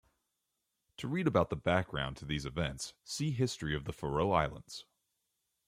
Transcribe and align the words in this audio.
To 0.97 1.07
read 1.07 1.27
about 1.27 1.51
the 1.51 1.55
background 1.55 2.17
to 2.17 2.25
these 2.25 2.47
events, 2.47 2.95
see 3.03 3.29
history 3.29 3.75
of 3.75 3.85
the 3.85 3.93
Faroe 3.93 4.31
Islands. 4.31 4.85